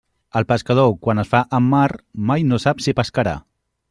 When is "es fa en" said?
1.23-1.67